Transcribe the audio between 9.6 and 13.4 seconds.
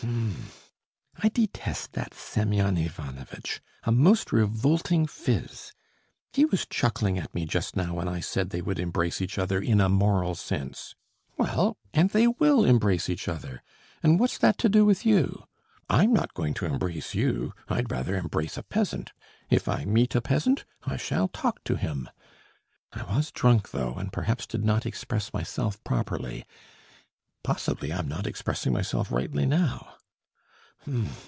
in a moral sense. Well, and they will embrace each